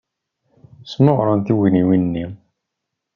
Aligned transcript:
Smeɣren 0.91 1.39
tugniwin-nni. 1.45 2.25